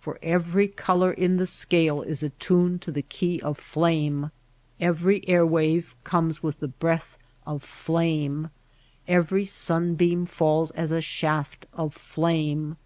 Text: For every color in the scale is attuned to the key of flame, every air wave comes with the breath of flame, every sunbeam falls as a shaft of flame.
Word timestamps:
For 0.00 0.18
every 0.22 0.68
color 0.68 1.12
in 1.12 1.36
the 1.36 1.46
scale 1.46 2.00
is 2.00 2.22
attuned 2.22 2.80
to 2.80 2.90
the 2.90 3.02
key 3.02 3.42
of 3.42 3.58
flame, 3.58 4.30
every 4.80 5.20
air 5.28 5.44
wave 5.44 5.94
comes 6.02 6.42
with 6.42 6.60
the 6.60 6.68
breath 6.68 7.18
of 7.46 7.62
flame, 7.62 8.48
every 9.06 9.44
sunbeam 9.44 10.24
falls 10.24 10.70
as 10.70 10.92
a 10.92 11.02
shaft 11.02 11.66
of 11.74 11.92
flame. 11.92 12.78